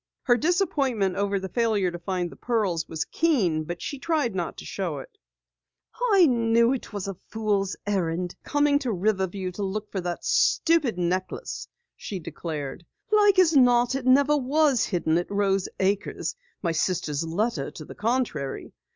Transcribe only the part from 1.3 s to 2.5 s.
the failure to find the